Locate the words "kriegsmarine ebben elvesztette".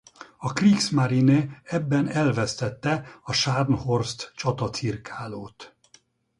0.53-3.19